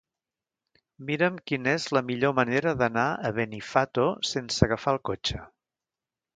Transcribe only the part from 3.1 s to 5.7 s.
a Benifato sense agafar el cotxe.